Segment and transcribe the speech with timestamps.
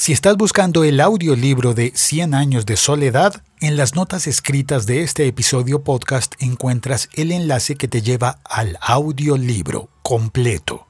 [0.00, 5.02] Si estás buscando el audiolibro de 100 años de soledad, en las notas escritas de
[5.02, 10.86] este episodio podcast encuentras el enlace que te lleva al audiolibro completo.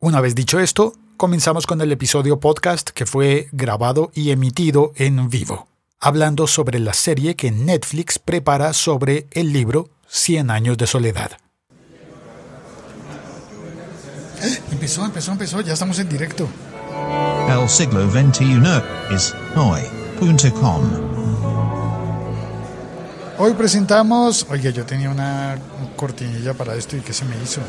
[0.00, 5.30] Una vez dicho esto, comenzamos con el episodio podcast que fue grabado y emitido en
[5.30, 5.68] vivo,
[6.00, 11.30] hablando sobre la serie que Netflix prepara sobre el libro 100 años de soledad.
[14.72, 16.48] Empezó, empezó, empezó, ya estamos en directo.
[17.48, 18.60] El siglo XXI
[19.14, 20.82] es hoy.com.
[23.38, 24.46] Hoy presentamos.
[24.50, 25.56] Oye, yo tenía una
[25.96, 27.60] cortinilla para esto y ¿qué se me hizo?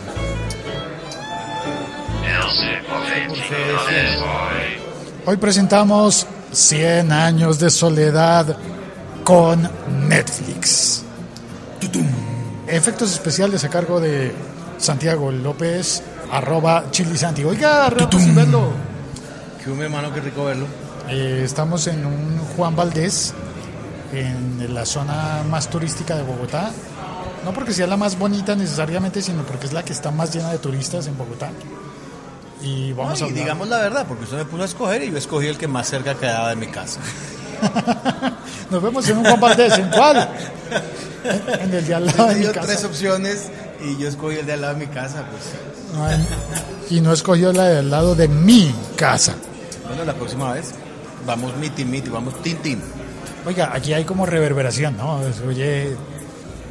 [5.25, 8.57] Hoy presentamos 100 años de soledad
[9.23, 9.69] con
[10.07, 11.03] Netflix.
[11.79, 12.07] Tutum.
[12.67, 14.33] Efectos especiales a cargo de
[14.77, 16.01] Santiago López,
[16.31, 17.43] arroba Chilisanti.
[17.43, 18.17] Oiga, rato
[19.63, 20.65] Que mi hermano, qué rico verlo.
[21.09, 23.33] Eh, estamos en un Juan Valdés,
[24.13, 26.71] en la zona más turística de Bogotá.
[27.45, 30.51] No porque sea la más bonita necesariamente, sino porque es la que está más llena
[30.51, 31.49] de turistas en Bogotá.
[32.61, 35.11] Y vamos No, a hablar- digamos la verdad, porque usted me puso a escoger y
[35.11, 36.99] yo escogí el que más cerca quedaba de mi casa.
[38.69, 39.77] Nos vemos en un Juan Valdés.
[39.77, 40.29] ¿En cuál?
[41.23, 42.87] En- En el de al lado de mi dio tres casa.
[42.87, 43.49] opciones
[43.83, 45.23] y yo escogí el de al lado de mi casa.
[45.29, 46.01] Pues.
[46.01, 46.27] Ay,
[46.89, 49.35] Y no escogió la de al lado de mi casa.
[49.89, 50.71] Bueno, la próxima vez
[51.25, 52.81] vamos miti miti, vamos tin tin.
[53.45, 55.19] Oiga, aquí hay como reverberación, ¿no?
[55.33, 55.95] Se oye,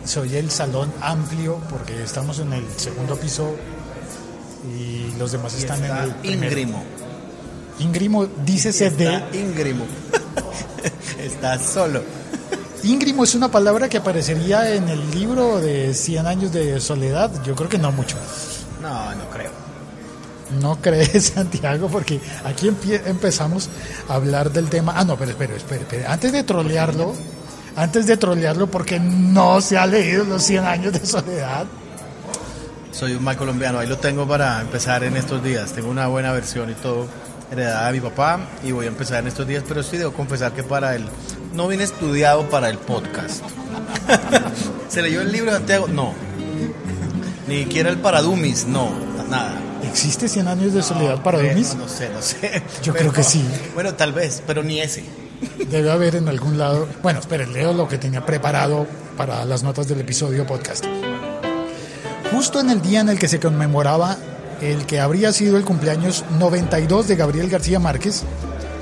[0.05, 3.55] se oye el salón amplio porque estamos en el segundo piso
[4.75, 6.45] y los demás Y están en el primero.
[6.47, 6.85] íngrimo.
[7.81, 9.23] Íngrimo, dícese de...
[9.33, 9.85] Íngrimo.
[11.23, 12.03] está solo.
[12.85, 17.31] Íngrimo es una palabra que aparecería en el libro de 100 años de soledad.
[17.45, 18.17] Yo creo que no mucho.
[20.61, 23.69] No, crees, Santiago, porque aquí empezamos
[24.09, 24.95] a hablar del tema.
[24.97, 26.07] Ah, no, pero espere, espere, espere.
[26.07, 27.15] Antes de trolearlo,
[27.77, 31.67] antes de trolearlo, porque no se ha leído los 100 años de soledad.
[32.91, 35.73] Soy un mal colombiano, ahí lo tengo para empezar en estos días.
[35.73, 37.07] Tengo una buena versión y todo
[37.51, 40.53] heredada de mi papá y voy a empezar en estos días, pero sí debo confesar
[40.53, 41.05] que para el
[41.55, 43.43] no vine estudiado para el podcast.
[44.89, 45.89] ¿Se leyó el libro de Santiago?
[45.89, 46.13] No.
[47.47, 48.91] Ni siquiera el para Dummies, no,
[49.31, 49.68] nada.
[49.99, 51.75] ¿Existe 100 años de soledad para Eh, Dummies?
[51.75, 52.63] No, no sé, no sé.
[52.85, 53.45] Yo creo que sí.
[53.75, 55.03] Bueno, tal vez, pero ni ese.
[55.69, 56.87] Debe haber en algún lado.
[57.03, 58.87] Bueno, espere, leo lo que tenía preparado
[59.17, 60.85] para las notas del episodio podcast.
[62.33, 64.17] Justo en el día en el que se conmemoraba
[64.61, 68.23] el que habría sido el cumpleaños 92 de Gabriel García Márquez,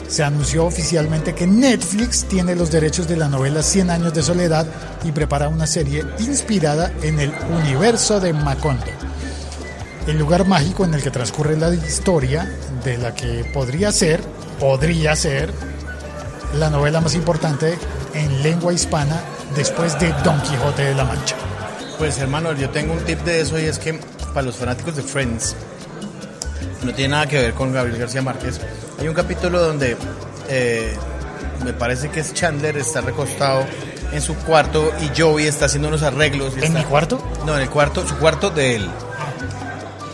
[0.08, 4.66] se anunció oficialmente que Netflix tiene los derechos de la novela 100 años de soledad
[5.02, 8.84] y prepara una serie inspirada en el universo de Macondo,
[10.06, 12.48] el lugar mágico en el que transcurre la historia
[12.84, 14.20] de la que podría ser,
[14.60, 15.52] podría ser,
[16.54, 17.76] la novela más importante
[18.14, 19.20] en lengua hispana
[19.54, 21.34] después de Don Quijote de la Mancha.
[21.98, 23.98] Pues hermano, yo tengo un tip de eso y es que
[24.32, 25.54] para los fanáticos de Friends,
[26.82, 28.60] no tiene nada que ver con Gabriel García Márquez.
[29.00, 29.96] Hay un capítulo donde
[30.48, 30.94] eh,
[31.64, 33.64] me parece que es Chandler está recostado
[34.12, 36.52] en su cuarto y Joey está haciendo unos arreglos.
[36.54, 37.18] y ¿En está- mi cuarto?
[37.44, 38.88] No, en el cuarto, su cuarto de él.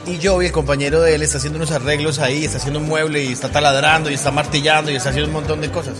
[0.06, 3.22] Y Joey, el compañero de él, está haciendo unos arreglos ahí, está haciendo un mueble
[3.22, 5.94] y está taladrando y está martillando y está haciendo un montón de cosas.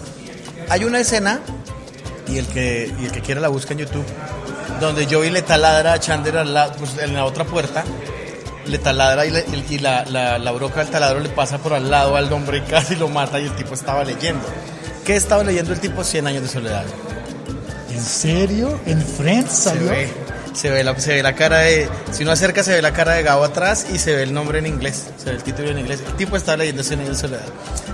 [0.68, 1.40] Hay una escena,
[2.28, 4.04] y el que, y el que quiera la busca en YouTube,
[4.80, 7.84] donde Joey le taladra a Chandler al lado, pues, en la otra puerta,
[8.66, 12.32] le taladra y, la, la- la broca del taladro le pasa por al lado al
[12.32, 14.44] hombre y casi lo mata y el tipo estaba leyendo.
[15.04, 16.02] ¿Qué estaba leyendo el tipo?
[16.04, 16.84] 100 años de soledad.
[17.92, 18.80] ¿En serio?
[18.86, 19.90] ¿En Friends Se salió?
[19.90, 20.08] ve,
[20.54, 21.88] se ve, la, se ve la cara de.
[22.12, 24.58] Si uno acerca, se ve la cara de Gabo atrás y se ve el nombre
[24.58, 25.04] en inglés.
[25.18, 26.00] Se ve el título en inglés.
[26.06, 27.44] El tipo está leyendo 100 años de soledad.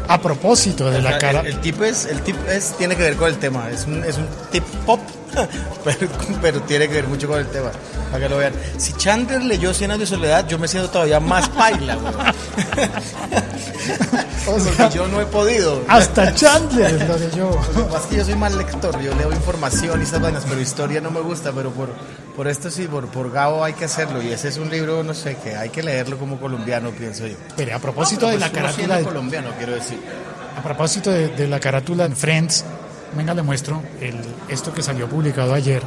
[0.08, 1.40] A propósito de la El- cara.
[1.40, 3.68] El, tipo es, el tipo es, tiene que ver con el tema.
[3.70, 5.00] Es un, es un tip pop,
[5.84, 6.08] pero,
[6.40, 7.70] pero tiene que ver mucho con el tema.
[8.10, 8.52] Para que lo vean.
[8.78, 12.14] Si Chandler leyó 100 años de soledad, yo me siento todavía más paila, güey.
[14.46, 15.82] O sea, Porque yo no he podido.
[15.88, 17.50] hasta Chandler lo leyó.
[17.74, 20.44] Lo que pasa es que yo soy mal lector, yo leo información y esas vainas,
[20.48, 21.90] pero historia no me gusta, pero por,
[22.38, 24.22] por esto sí, por, por Gabo hay que hacerlo.
[24.22, 27.34] Y ese es un libro, no sé, que hay que leerlo como colombiano, pienso yo.
[27.56, 29.98] Pero a propósito de la Pues siendo carátula de, colombiano, quiero decir.
[30.56, 32.64] a propósito de, de la carátula en Friends,
[33.16, 34.14] venga le muestro el,
[34.48, 35.82] esto que salió publicado ayer.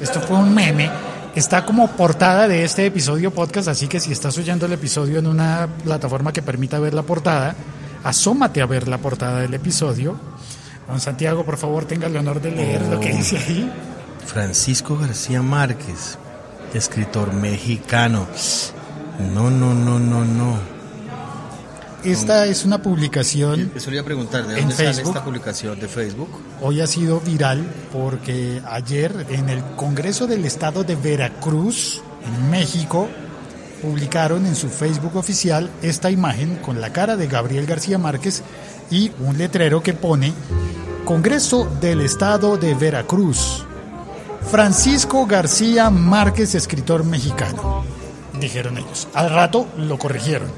[0.00, 0.90] Esto fue un meme.
[1.34, 5.26] Está como portada de este episodio podcast, así que si estás oyendo el episodio en
[5.26, 7.54] una plataforma que permita ver la portada,
[8.04, 10.18] asómate a ver la portada del episodio.
[10.88, 13.70] Don Santiago, por favor, tenga el honor de leer lo que dice ahí.
[14.26, 16.18] Francisco García Márquez,
[16.74, 18.26] escritor mexicano.
[19.34, 20.58] No, no, no, no, no.
[22.02, 25.88] esta es una publicación, Eso le iba a preguntar, ¿de dónde sale esta publicación de
[25.88, 26.30] Facebook?
[26.60, 33.08] hoy ha sido viral porque ayer en el Congreso del Estado de Veracruz, en México,
[33.82, 38.42] publicaron en su Facebook oficial esta imagen con la cara de Gabriel García Márquez
[38.90, 40.32] y un letrero que pone
[41.04, 43.66] Congreso del Estado de Veracruz.
[44.50, 47.84] Francisco García Márquez, escritor mexicano,
[48.38, 49.08] dijeron ellos.
[49.14, 50.50] Al rato lo corrigieron.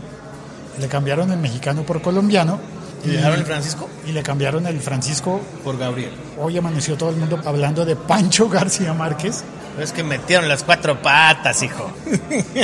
[0.78, 2.58] Le cambiaron el mexicano por colombiano.
[3.04, 3.88] ¿Y dejaron el Francisco?
[4.06, 5.40] Y le cambiaron el Francisco.
[5.62, 6.12] Por Gabriel.
[6.38, 9.44] Hoy amaneció todo el mundo hablando de Pancho García Márquez.
[9.78, 11.90] Es que metieron las cuatro patas, hijo.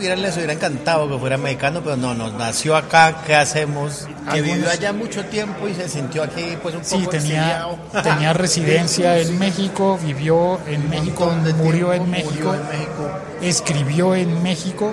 [0.00, 4.08] Hubieran, les hubiera encantado que fuera mexicano, pero no, nos nació acá, ¿qué hacemos?
[4.32, 7.78] Que vivió allá mucho tiempo y se sintió aquí pues un Sí, poco tenía, exiliado.
[8.02, 13.10] tenía residencia en México, vivió en México, murió en México, murió en México.
[13.42, 14.92] escribió en México,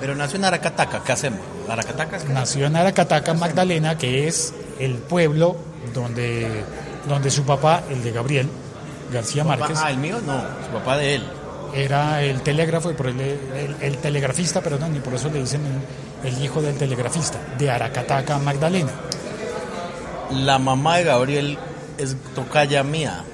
[0.00, 1.38] Pero nació en Aracataca, ¿qué hacemos?
[1.68, 5.56] ¿Aracataca nació en Aracataca, Magdalena, que es el pueblo
[5.94, 6.64] donde,
[7.08, 8.48] donde su papá, el de Gabriel
[9.12, 11.24] García Márquez, Ah, el mío no, su papá de él.
[11.74, 15.62] Era el telégrafo, y por el, el- el telegrafista, perdón, y por eso le dicen
[16.24, 18.90] el, el hijo del telegrafista, de Aracataca, Magdalena.
[20.30, 21.58] La mamá de Gabriel
[21.98, 23.24] es tocaya mía,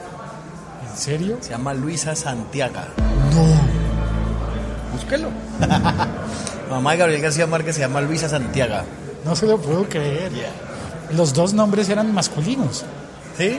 [0.91, 1.39] ¿En serio?
[1.41, 2.81] se llama Luisa Santiago.
[3.35, 5.29] No, Búsquelo.
[6.71, 8.77] mamá de Gabriel García Márquez se llama Luisa Santiago.
[9.25, 10.31] no se lo puedo creer.
[11.13, 12.85] Los dos nombres eran masculinos.
[13.39, 13.59] ¿Sí?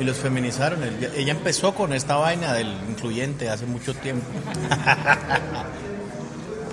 [0.00, 0.82] Y los feminizaron.
[0.82, 4.26] El- Ella empezó con esta vaina del incluyente hace mucho tiempo.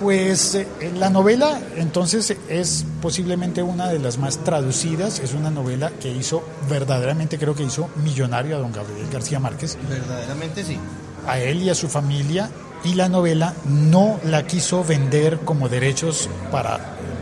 [0.00, 5.90] Pues eh, la novela entonces es posiblemente una de las más traducidas, es una novela
[6.00, 10.78] que hizo verdaderamente creo que hizo millonario a don Gabriel García Márquez, Verdaderamente sí.
[11.26, 12.48] a él y a su familia
[12.84, 16.78] y la novela no la quiso vender como derechos para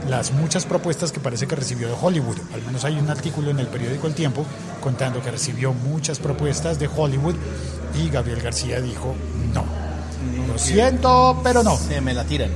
[0.09, 2.37] las muchas propuestas que parece que recibió de Hollywood.
[2.55, 4.45] Al menos hay un artículo en el periódico El Tiempo
[4.81, 7.35] contando que recibió muchas propuestas de Hollywood
[7.95, 9.15] y Gabriel García dijo
[9.53, 9.65] no.
[10.47, 11.77] Lo siento, pero no.
[11.77, 12.51] Se me la tiran.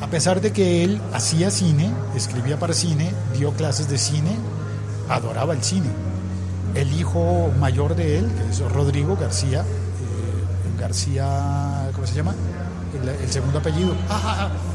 [0.00, 4.36] A pesar de que él hacía cine, escribía para cine, dio clases de cine,
[5.08, 5.88] adoraba el cine.
[6.74, 12.34] El hijo mayor de él, que es Rodrigo García, eh, García, ¿cómo se llama?
[13.02, 13.94] El, el segundo apellido.
[14.08, 14.69] Ah, ah, ah.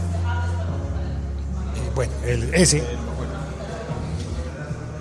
[1.96, 2.84] Bueno, el, ese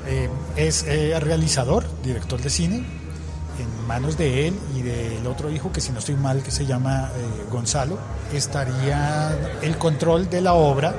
[0.07, 5.73] eh, es eh, realizador, director de cine, en manos de él y del otro hijo,
[5.73, 7.99] que si no estoy mal, que se llama eh, Gonzalo,
[8.33, 10.95] estaría el control de la obra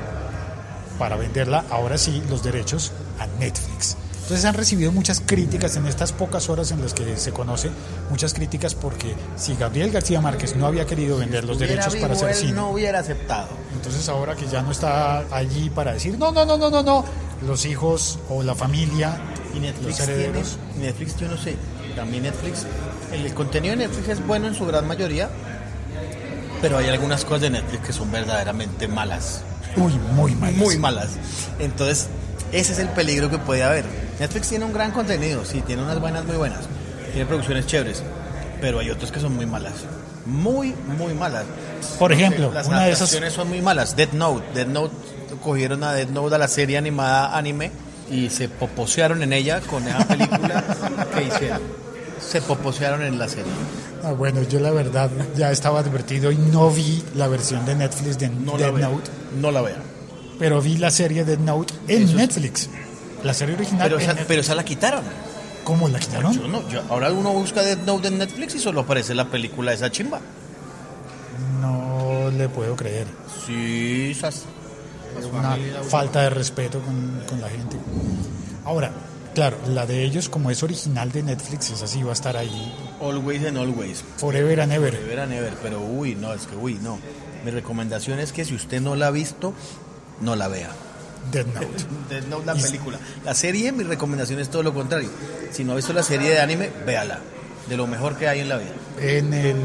[0.99, 3.95] para venderla, ahora sí, los derechos a Netflix.
[4.25, 7.69] Entonces han recibido muchas críticas en estas pocas horas en las que se conoce,
[8.09, 12.29] muchas críticas porque si Gabriel García Márquez no había querido vender los derechos para hacer
[12.29, 13.49] él cine, no hubiera aceptado.
[13.75, 17.05] entonces ahora que ya no está allí para decir, no, no, no, no, no, no,
[17.45, 19.15] los hijos o la familia,
[19.53, 21.55] Y Netflix los tiene, herederos, Netflix, yo no sé,
[21.95, 22.65] también Netflix,
[23.13, 25.29] el contenido de Netflix es bueno en su gran mayoría,
[26.63, 29.43] pero hay algunas cosas de Netflix que son verdaderamente malas,
[29.77, 30.51] uy, muy mal.
[30.55, 31.09] muy malas.
[31.59, 32.07] Entonces,
[32.59, 33.85] ese es el peligro que puede haber.
[34.19, 36.61] Netflix tiene un gran contenido, sí, tiene unas buenas muy buenas,
[37.11, 38.01] tiene producciones chéveres,
[38.61, 39.73] pero hay otros que son muy malas,
[40.25, 41.45] muy, muy malas.
[41.99, 43.95] Por ejemplo, Las una de esas son muy malas.
[43.95, 44.43] Dead Note.
[44.53, 44.93] Dead Note
[45.43, 47.71] cogieron a Dead Note a la serie animada anime
[48.09, 50.63] y se poposearon en ella con esa película
[51.13, 51.61] que hicieron.
[52.19, 53.51] Se poposearon en la serie.
[54.03, 58.17] Ah, bueno, yo la verdad ya estaba advertido y no vi la versión de Netflix
[58.17, 58.71] de No Dead.
[58.71, 59.77] Note, No la vea.
[60.39, 62.69] Pero vi la serie Dead Note en Eso es- Netflix.
[63.23, 63.83] La serie original.
[63.89, 65.03] Pero esa, pero esa la quitaron.
[65.63, 66.33] ¿Cómo la quitaron?
[66.33, 69.71] Yo no, yo- ahora uno busca Dead Note en Netflix y solo aparece la película
[69.71, 70.19] de esa chimba.
[71.61, 73.07] No le puedo creer.
[73.45, 74.43] Sí, esas.
[75.31, 75.57] Una
[75.89, 77.77] falta de respeto con, con la gente.
[78.65, 78.91] Ahora,
[79.33, 82.73] claro, la de ellos, como es original de Netflix, esa sí va a estar ahí
[83.01, 84.03] Always and always.
[84.17, 84.91] forever and ever.
[84.93, 85.53] Forever and ever.
[85.63, 86.99] Pero uy, no, es que uy, no.
[87.45, 89.53] Mi recomendación es que si usted no la ha visto,
[90.21, 90.69] no la vea.
[91.31, 91.67] Dead Note.
[92.09, 92.99] Death Note, la Y- película.
[93.23, 95.09] La serie, mi recomendación es todo lo contrario.
[95.51, 97.19] Si no ha visto la serie de anime, véala.
[97.67, 98.73] De lo mejor que hay en la vida.
[99.01, 99.57] En el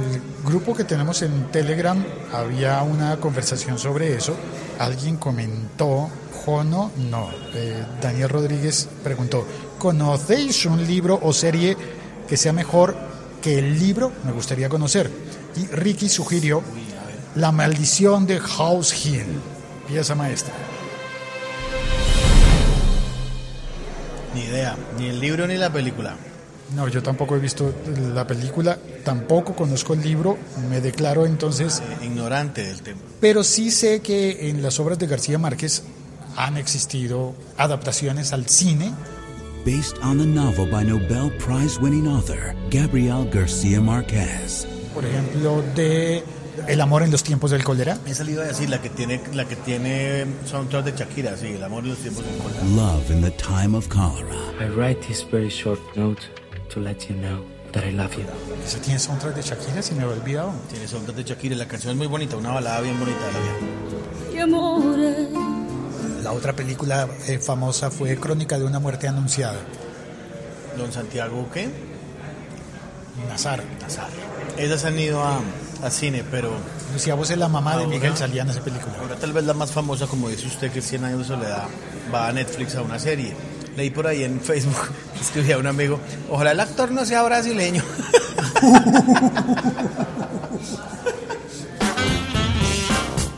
[0.44, 2.02] grupo que tenemos en Telegram
[2.32, 4.34] había una conversación sobre eso.
[4.78, 9.46] Alguien comentó, Jono, no, eh, Daniel Rodríguez preguntó,
[9.78, 11.76] ¿conocéis un libro o serie
[12.26, 12.96] que sea mejor
[13.42, 14.10] que el libro?
[14.24, 15.10] Me gustaría conocer.
[15.56, 16.62] Y Ricky sugirió
[17.34, 19.26] La maldición de House Hill,
[19.90, 20.54] pieza maestra.
[24.34, 24.76] Ni idea.
[24.98, 26.14] Ni el libro ni la película.
[26.76, 27.74] No, yo tampoco he visto
[28.14, 33.00] la película, tampoco conozco el libro, me declaro entonces Eh, ignorante del tema.
[33.20, 35.82] Pero sí sé que en las obras de García Márquez
[36.36, 38.92] han existido adaptaciones al cine
[39.66, 44.64] based on the novel by Nobel Prize winning author Gabriel Garcia Marquez.
[44.94, 46.22] por ejemplo, de
[46.66, 47.98] El amor en los tiempos del cólera.
[48.06, 51.48] Esa le iba a decir, la que tiene, la que tiene soundtrack de Shakira, sí,
[51.48, 52.64] el amor de los tiempos del cólera.
[52.76, 54.36] Love in the time of cholera.
[54.60, 56.22] I write this very short note
[56.72, 58.24] to let you know that I love you.
[58.64, 60.52] Esa tiene soundtrack de Shakira, si me había olvidado.
[60.70, 64.42] Tiene soundtrack de Shakira, la canción es muy bonita, una balada bien bonita de la
[64.42, 65.28] amore,
[66.22, 69.58] La otra película eh, famosa fue Crónica de una muerte anunciada.
[70.76, 71.68] Don Santiago, ¿qué?
[73.28, 73.62] Nazar.
[73.80, 74.08] Nazar.
[74.56, 75.40] Esas han ido a,
[75.82, 76.52] a cine, pero
[76.92, 77.86] Lucía Vos es la mamá de.
[77.86, 78.94] Miguel salía en esa película.
[79.00, 81.64] ahora tal vez la más famosa, como dice usted, que es 100 años de soledad,
[82.12, 83.34] va a Netflix a una serie.
[83.76, 87.82] Leí por ahí en Facebook, escribía un amigo, ojalá el actor no sea brasileño.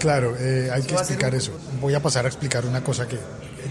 [0.02, 1.52] Claro, eh, hay que a explicar eso.
[1.80, 3.20] Voy a pasar a explicar una cosa que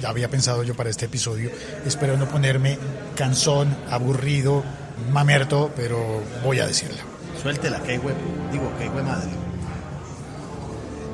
[0.02, 1.52] ya había pensado yo para este episodio.
[1.86, 2.80] Espero no ponerme
[3.18, 4.64] cansón, aburrido,
[5.12, 7.11] mamerto, pero voy a decirla.
[7.42, 8.16] Suéltela, que hay web,
[8.52, 9.30] digo, que hay web madre.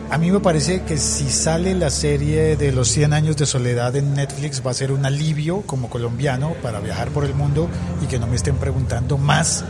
[0.10, 3.96] A mí me parece que si sale la serie de los 100 años de soledad
[3.98, 7.70] en Netflix va a ser un alivio como colombiano para viajar por el mundo
[8.02, 9.66] y que no me estén preguntando más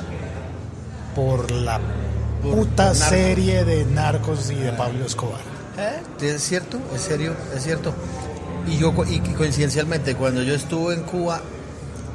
[1.16, 1.80] por la
[2.44, 5.42] Por puta serie de narcos y de Pablo Escobar.
[5.80, 6.02] ¿Eh?
[6.22, 7.94] Es cierto, es serio, es cierto.
[8.68, 11.42] Y yo, y coincidencialmente, cuando yo estuve en Cuba,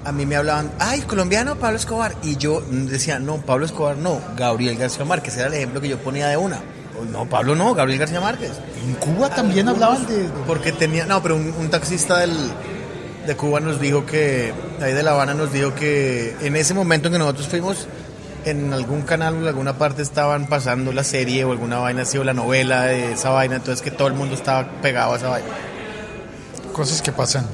[0.05, 2.15] a mí me hablaban, ay, colombiano Pablo Escobar.
[2.23, 5.37] Y yo decía, no, Pablo Escobar no, Gabriel García Márquez.
[5.37, 6.61] Era el ejemplo que yo ponía de una.
[7.01, 8.51] O, No, Pablo no, Gabriel García Márquez.
[8.87, 10.25] En Cuba también hablaban de...
[10.25, 12.37] de- Porque tenía, no, pero un, un taxista del,
[13.27, 17.07] de Cuba nos dijo que, ahí de La Habana nos dijo que en ese momento
[17.09, 17.87] en que nosotros fuimos,
[18.45, 22.19] en algún canal o en alguna parte estaban pasando la serie o alguna vaina así
[22.19, 25.29] o la novela de esa vaina, entonces que todo el mundo estaba pegado a esa
[25.29, 25.49] vaina.
[26.73, 27.47] cosas que pasan.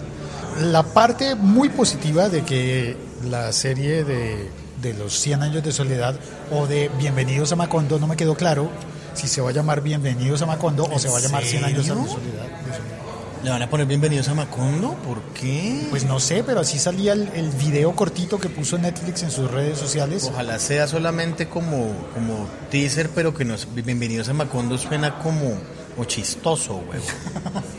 [0.61, 4.51] La parte muy positiva de que la serie de,
[4.83, 6.19] de los 100 años de soledad
[6.51, 8.69] o de Bienvenidos a Macondo no me quedó claro
[9.15, 11.87] si se va a llamar Bienvenidos a Macondo o se va a llamar 100 años
[11.87, 12.05] de soledad.
[12.05, 12.99] de soledad.
[13.45, 14.95] ¿Le van a poner bienvenidos a Macondo?
[14.95, 15.87] ¿Por qué?
[15.91, 19.49] Pues no sé, pero así salía el, el video cortito que puso Netflix en sus
[19.49, 20.29] redes sociales.
[20.33, 25.53] Ojalá sea solamente como, como teaser, pero que nos bienvenidos a Macondo suena como,
[25.95, 27.01] como chistoso, güey.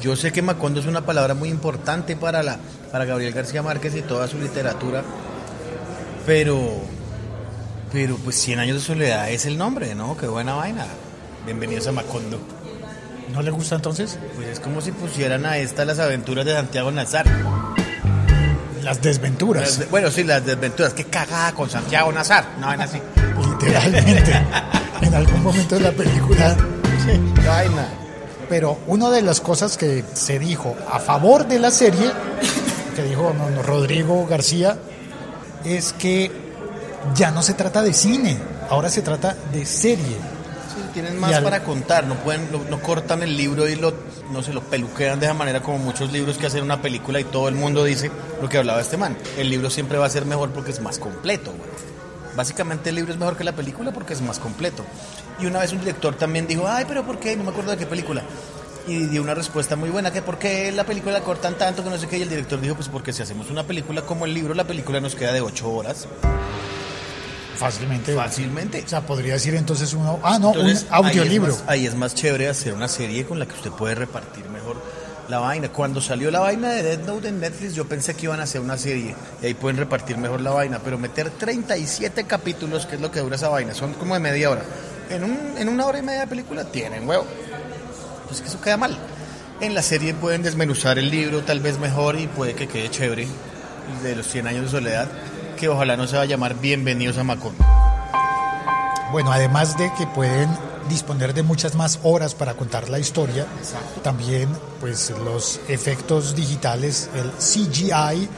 [0.00, 2.58] Yo sé que Macondo es una palabra muy importante para la
[2.92, 5.02] para Gabriel García Márquez y toda su literatura,
[6.24, 6.58] pero
[7.92, 10.16] pero pues 100 años de soledad es el nombre, ¿no?
[10.16, 10.86] Qué buena vaina.
[11.44, 12.38] Bienvenidos a Macondo.
[13.32, 14.18] ¿No le gusta entonces?
[14.36, 17.26] Pues es como si pusieran a esta las aventuras de Santiago Nazar.
[18.82, 20.94] Las desventuras, Las- bueno, sí, las desventuras.
[20.94, 22.46] Qué cagada con Santiago Nazar.
[22.60, 22.98] No, ven así.
[23.50, 24.32] literalmente.
[25.02, 26.56] en algún momento de la película
[27.42, 27.88] Qué vaina.
[28.48, 32.10] Pero una de las cosas que se dijo a favor de la serie,
[32.96, 34.78] que dijo no, no, Rodrigo García,
[35.64, 36.30] es que
[37.14, 38.38] ya no se trata de cine,
[38.70, 40.16] ahora se trata de serie.
[40.74, 43.92] Sí, tienen más al- para contar, no pueden, no, no cortan el libro y lo,
[44.32, 47.24] no se lo peluquean de esa manera como muchos libros que hacen una película y
[47.24, 49.16] todo el mundo dice lo que hablaba este man.
[49.36, 51.68] El libro siempre va a ser mejor porque es más completo, güey.
[52.38, 54.84] Básicamente el libro es mejor que la película porque es más completo.
[55.40, 57.34] Y una vez un director también dijo, ay, pero ¿por qué?
[57.34, 58.22] No me acuerdo de qué película.
[58.86, 61.90] Y dio una respuesta muy buena, que por qué la película la cortan tanto, que
[61.90, 62.16] no sé qué.
[62.18, 65.00] Y el director dijo, pues porque si hacemos una película como el libro, la película
[65.00, 66.06] nos queda de ocho horas,
[67.56, 68.14] Fácilmente.
[68.14, 68.84] fácilmente.
[68.86, 71.48] O sea, podría decir entonces uno, ah, no, Entonces, un audiolibro.
[71.48, 73.96] Ahí es, más, ahí es más chévere hacer una serie con la que usted puede
[73.96, 74.76] repartir mejor
[75.28, 75.68] la vaina.
[75.68, 78.60] Cuando salió la vaina de Dead Note en Netflix, yo pensé que iban a hacer
[78.60, 80.80] una serie y ahí pueden repartir mejor la vaina.
[80.82, 84.50] Pero meter 37 capítulos, que es lo que dura esa vaina, son como de media
[84.50, 84.62] hora.
[85.10, 87.24] En, un, en una hora y media de película tienen huevo.
[88.26, 88.96] Pues que eso queda mal.
[89.60, 93.26] En la serie pueden desmenuzar el libro tal vez mejor y puede que quede chévere.
[94.02, 95.08] De los 100 años de soledad,
[95.56, 97.64] que ojalá no se va a llamar Bienvenidos a Macondo.
[99.10, 100.50] Bueno, además de que pueden
[100.88, 103.46] disponer de muchas más horas para contar la historia,
[104.02, 104.48] también
[104.80, 108.28] pues los efectos digitales, el CGI,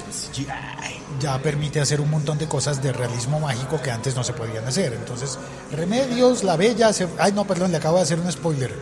[1.20, 4.66] ya permite hacer un montón de cosas de realismo mágico que antes no se podían
[4.66, 4.92] hacer.
[4.94, 5.38] Entonces,
[5.72, 8.74] Remedios, La Bella, se- ay no, perdón, le acabo de hacer un spoiler.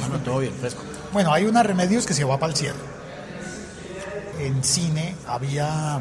[0.00, 0.82] No, no, todo bien, fresco.
[1.12, 2.76] Bueno, hay una Remedios que se va para el cielo.
[4.40, 6.00] En cine había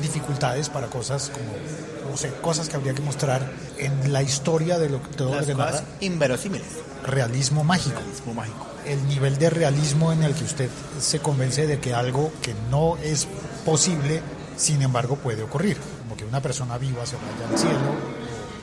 [0.00, 4.88] dificultades para cosas como, no sé, cosas que habría que mostrar en la historia de
[4.88, 6.68] lo, de todo lo Las que narra cosas inverosímiles.
[7.06, 7.98] realismo mágico.
[8.00, 8.66] Realismo mágico.
[8.86, 12.96] El nivel de realismo en el que usted se convence de que algo que no
[12.98, 13.26] es
[13.64, 14.22] posible,
[14.56, 15.76] sin embargo, puede ocurrir.
[16.02, 17.78] Como que una persona viva se vaya al cielo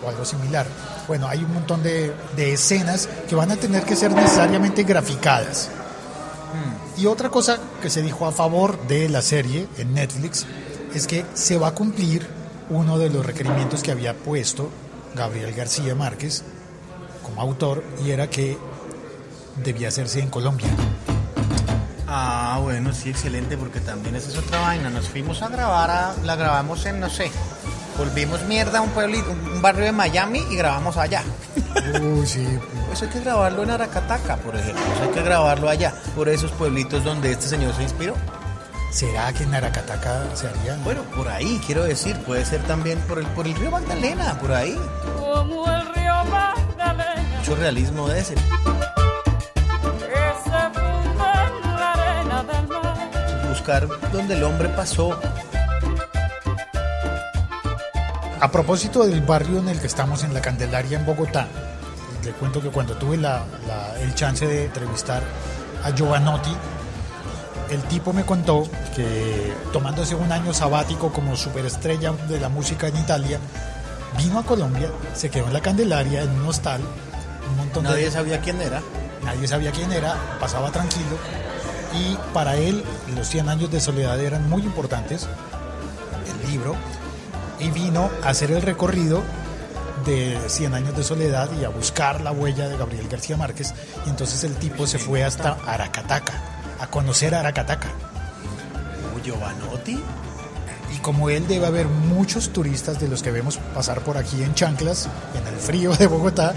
[0.04, 0.65] o algo similar.
[1.08, 5.70] Bueno, hay un montón de, de escenas que van a tener que ser necesariamente graficadas.
[6.98, 10.46] Y otra cosa que se dijo a favor de la serie en Netflix
[10.96, 12.28] es que se va a cumplir
[12.70, 14.70] uno de los requerimientos que había puesto
[15.16, 16.44] Gabriel García Márquez
[17.24, 18.58] como autor y era que
[19.64, 20.68] debía hacerse en Colombia.
[22.08, 24.90] Ah, bueno, sí, excelente, porque también esa es otra vaina.
[24.90, 27.32] Nos fuimos a grabar, a- la grabamos en, no sé,
[27.98, 31.24] volvimos mierda a un pueblito, un barrio de Miami y grabamos allá.
[32.02, 32.46] Uy, sí.
[32.94, 34.84] Eso hay que grabarlo en Aracataca, por ejemplo.
[34.94, 38.16] Eso hay que grabarlo allá, por esos pueblitos donde este señor se inspiró.
[38.92, 40.77] ¿Será que en Aracataca se haría?
[40.84, 44.54] Bueno, por ahí, quiero decir, puede ser también por el, por el río Magdalena, por
[44.54, 44.80] ahí.
[45.20, 48.36] como el río Magdalena Mucho realismo de ese.
[48.36, 48.42] que
[50.44, 53.10] se funde en la arena del mar.
[53.50, 55.20] Buscar donde el hombre pasó.
[58.39, 61.48] A propósito del barrio en el que estamos, en la Candelaria, en Bogotá,
[62.24, 65.22] le cuento que cuando tuve la- la- el chance de entrevistar
[65.84, 66.56] a Giovanotti,
[67.69, 72.98] el tipo me contó que tomándose un año sabático como superestrella de la música en
[72.98, 73.39] Italia,
[74.17, 76.81] vino a Colombia, se quedó en la Candelaria, en un hostal,
[77.50, 77.89] un montón de...
[77.89, 78.81] Nadie sabía quién era.
[79.24, 81.17] Nadie sabía quién era, pasaba tranquilo.
[81.93, 82.84] Y para él
[83.15, 85.27] los 100 años de soledad eran muy importantes,
[86.43, 86.75] el libro,
[87.60, 89.24] y vino a hacer el recorrido
[90.05, 93.74] de 100 años de soledad y a buscar la huella de Gabriel García Márquez.
[94.05, 96.34] Y entonces el tipo se fue hasta Aracataca,
[96.79, 97.89] a conocer Aracataca.
[99.15, 100.00] Oh, Giovanotti.
[100.94, 104.53] Y como él debe haber muchos turistas de los que vemos pasar por aquí en
[104.53, 106.53] chanclas, en el frío de Bogotá,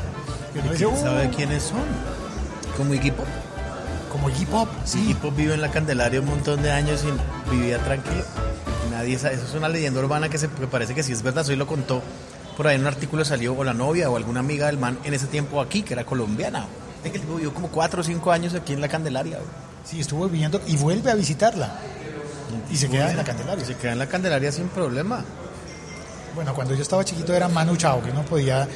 [0.54, 1.80] y dice, ¿Quién sabe "Uh, quiénes son?
[2.76, 3.26] Como Iggy Pop.
[4.12, 5.00] como hip hop, sí.
[5.00, 8.24] Iggy Pop vive en la Candelaria un montón de años y vivía tranquilo.
[8.90, 11.46] Nadie sabe, eso es una leyenda urbana que, se, que parece que sí es verdad,
[11.48, 12.02] hoy lo contó.
[12.56, 15.14] Por ahí en un artículo salió o la novia o alguna amiga del man en
[15.14, 16.66] ese tiempo aquí, que era colombiana.
[17.04, 19.38] Es que el tipo vivió como 4 o 5 años aquí en la Candelaria.
[19.88, 21.72] Sí, estuvo viviendo y vuelve a visitarla.
[22.70, 23.64] Y se queda en la Candelaria.
[23.64, 25.24] Se queda en la Candelaria sin problema.
[26.34, 28.68] Bueno, cuando yo estaba chiquito era Manu Chao, que uno podía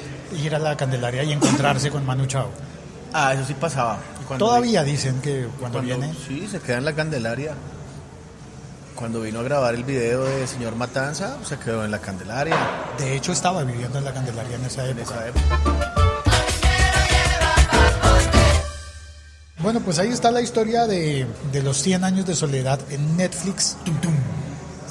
[0.42, 2.48] ir a la Candelaria y encontrarse con Manu Chao.
[3.12, 3.98] Ah, eso sí pasaba.
[4.38, 6.14] Todavía dicen que cuando, cuando viene...
[6.26, 7.52] Sí, se queda en la Candelaria.
[8.94, 12.56] Cuando vino a grabar el video de Señor Matanza, se quedó en la Candelaria.
[12.98, 15.26] De hecho, estaba viviendo en la Candelaria en esa En época.
[15.26, 16.01] esa época.
[19.62, 23.76] Bueno, pues ahí está la historia de, de los 100 años de soledad en Netflix.
[23.84, 24.14] Tum, tum.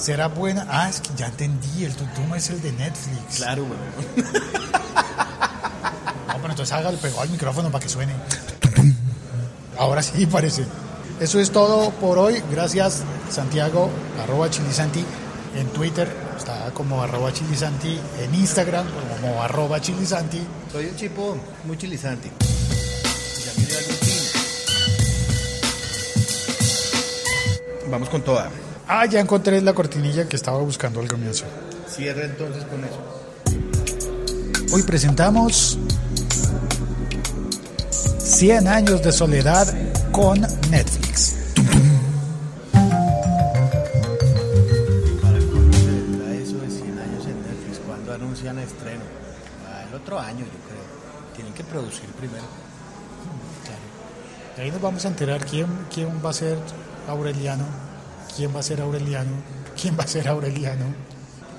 [0.01, 0.65] ¿Será buena?
[0.69, 3.38] Ah, es que ya entendí, el Tutum es el de Netflix.
[3.38, 3.79] Claro, güey.
[6.27, 8.13] No, pero entonces hágale pegado al micrófono para que suene.
[9.77, 10.65] Ahora sí parece.
[11.19, 12.41] Eso es todo por hoy.
[12.49, 13.89] Gracias, Santiago,
[14.23, 15.03] arroba chilisanti
[15.55, 16.07] en Twitter.
[16.38, 18.88] Está como arroba chilisanti en Instagram,
[19.21, 20.41] como arroba chilisanti.
[20.71, 22.31] Soy un chipo muy chilizante.
[23.45, 24.11] Ya
[27.91, 28.49] Vamos con toda.
[28.88, 31.43] Ah, ya encontré la cortinilla que estaba buscando al comienzo.
[31.88, 32.99] Cierra entonces con eso.
[34.73, 35.77] Hoy presentamos
[38.19, 39.67] 100 años de soledad
[40.13, 41.36] con Netflix.
[45.21, 49.04] Para cuando se vendrá eso de 100 años en Netflix, cuando anuncian estreno?
[49.67, 51.36] Ah, el otro año, yo creo.
[51.36, 52.45] Tienen que producir primero.
[54.58, 56.58] Y ahí nos vamos a enterar quién, quién va a ser
[57.08, 57.66] Aureliano,
[58.36, 59.32] quién va a ser Aureliano,
[59.80, 60.86] quién va a ser Aureliano,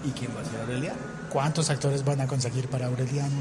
[0.05, 0.95] ¿Y quién va a ser Aurelia?
[1.31, 3.37] cuántos actores van a conseguir para Aureliano.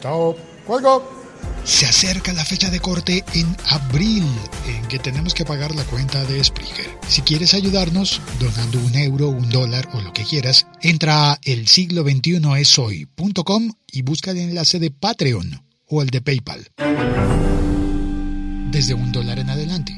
[0.00, 1.16] Chao, cuelgo.
[1.62, 4.26] Se acerca la fecha de corte en abril,
[4.66, 6.98] en que tenemos que pagar la cuenta de Spreaker.
[7.06, 11.68] Si quieres ayudarnos, donando un euro, un dólar o lo que quieras, entra a el
[11.68, 16.66] siglo 21 es hoy.com y busca el enlace de Patreon o el de PayPal.
[18.72, 19.97] Desde un dólar en adelante.